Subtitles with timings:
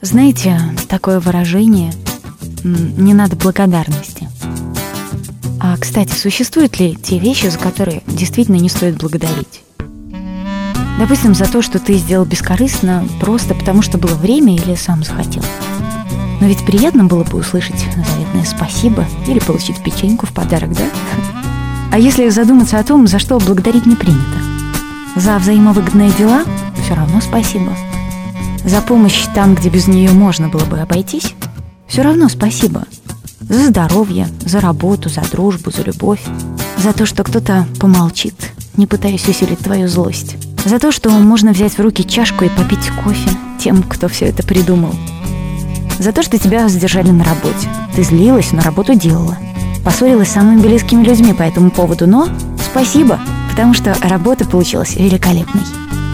[0.00, 1.92] Знаете, такое выражение
[2.62, 4.28] «не надо благодарности».
[5.60, 9.64] А, кстати, существуют ли те вещи, за которые действительно не стоит благодарить?
[11.00, 15.42] Допустим, за то, что ты сделал бескорыстно, просто потому что было время или сам захотел.
[16.40, 20.84] Но ведь приятно было бы услышать заветное спасибо или получить печеньку в подарок, да?
[21.90, 24.38] А если задуматься о том, за что благодарить не принято?
[25.16, 26.44] За взаимовыгодные дела
[26.84, 27.72] все равно спасибо.
[28.64, 31.34] За помощь там, где без нее можно было бы обойтись,
[31.86, 32.84] все равно спасибо.
[33.40, 36.20] За здоровье, за работу, за дружбу, за любовь.
[36.76, 38.34] За то, что кто-то помолчит,
[38.76, 40.36] не пытаясь усилить твою злость.
[40.64, 44.42] За то, что можно взять в руки чашку и попить кофе тем, кто все это
[44.42, 44.94] придумал.
[45.98, 47.68] За то, что тебя задержали на работе.
[47.94, 49.36] Ты злилась, но работу делала.
[49.84, 52.28] Поссорилась с самыми близкими людьми по этому поводу, но
[52.70, 53.18] спасибо,
[53.50, 55.62] потому что работа получилась великолепной.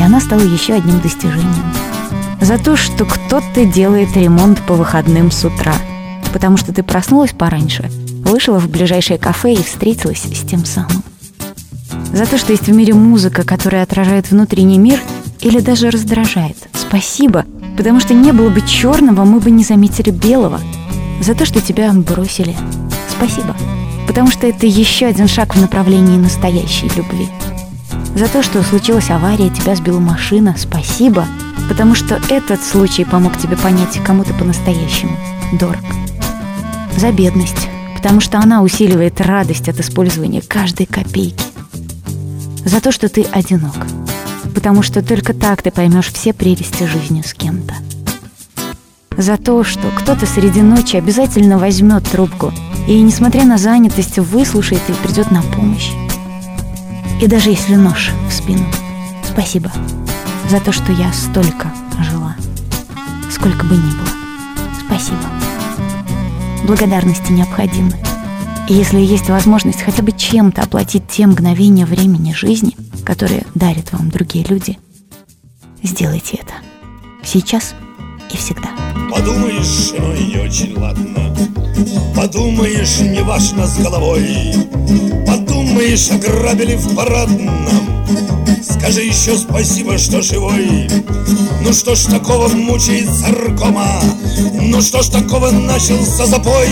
[0.00, 1.79] И она стала еще одним достижением.
[2.40, 5.74] За то, что кто-то делает ремонт по выходным с утра.
[6.32, 7.90] Потому что ты проснулась пораньше,
[8.24, 11.02] вышла в ближайшее кафе и встретилась с тем самым.
[12.12, 15.00] За то, что есть в мире музыка, которая отражает внутренний мир
[15.40, 16.56] или даже раздражает.
[16.72, 17.44] Спасибо,
[17.76, 20.60] потому что не было бы черного, мы бы не заметили белого.
[21.20, 22.56] За то, что тебя бросили.
[23.08, 23.54] Спасибо,
[24.06, 27.28] потому что это еще один шаг в направлении настоящей любви.
[28.14, 30.54] За то, что случилась авария, тебя сбила машина.
[30.58, 31.26] Спасибо,
[31.68, 35.16] потому что этот случай помог тебе понять, кому ты по-настоящему
[35.58, 35.84] дорог.
[36.96, 41.44] За бедность, потому что она усиливает радость от использования каждой копейки.
[42.64, 43.86] За то, что ты одинок,
[44.54, 47.74] потому что только так ты поймешь все прелести жизни с кем-то.
[49.16, 52.52] За то, что кто-то среди ночи обязательно возьмет трубку
[52.88, 55.90] и, несмотря на занятость, выслушает и придет на помощь.
[57.20, 58.64] И даже если нож в спину,
[59.22, 59.70] спасибо
[60.48, 62.34] за то, что я столько жила.
[63.30, 64.08] Сколько бы ни было.
[64.86, 65.18] Спасибо.
[66.66, 67.92] Благодарности необходимы.
[68.70, 74.08] И если есть возможность хотя бы чем-то оплатить те мгновения времени жизни, которые дарят вам
[74.08, 74.78] другие люди,
[75.82, 76.54] сделайте это.
[77.22, 77.74] Сейчас
[78.32, 78.70] и всегда.
[79.10, 81.36] Подумаешь, ну и очень ладно
[82.14, 84.54] Подумаешь, не важно с головой
[85.26, 87.68] Подумаешь, ограбили в парадном.
[88.62, 90.88] Скажи еще спасибо, что живой.
[91.62, 94.00] Ну что ж такого мучает саркома?
[94.60, 96.68] Ну что ж такого начался запой?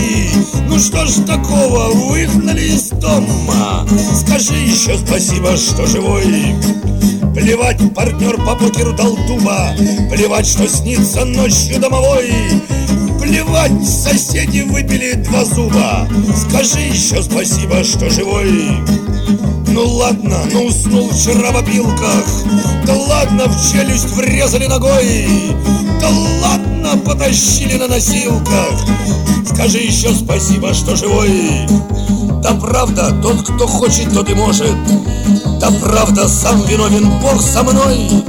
[0.69, 3.87] Ну что ж такого выгнали из дома?
[4.14, 6.56] Скажи еще спасибо, что живой.
[7.34, 9.75] Плевать, партнер по покеру дал дуба.
[10.10, 12.32] Плевать, что снится ночью домовой
[13.69, 16.09] Плевать, соседи выпили два зуба.
[16.37, 18.79] Скажи еще спасибо, что живой.
[19.69, 22.25] Ну ладно, ну уснул вчера в опилках.
[22.87, 25.29] Да ладно, в челюсть врезали ногой.
[26.01, 26.09] Да
[26.43, 28.81] ладно, потащили на носилках.
[29.47, 31.67] Скажи еще спасибо, что живой.
[32.43, 34.77] Да правда, тот, кто хочет, тот и может.
[35.61, 38.25] Да правда, сам виновен Бог со мной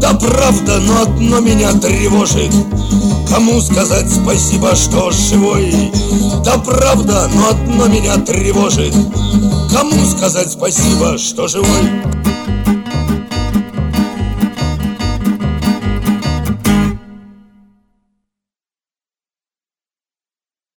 [0.00, 2.52] Да правда, но одно меня тревожит
[3.28, 5.90] Кому сказать спасибо, что живой?
[6.44, 8.94] Да правда, но одно меня тревожит
[9.72, 12.02] Кому сказать спасибо, что живой?